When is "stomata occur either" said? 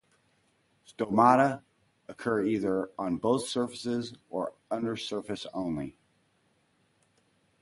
0.87-2.89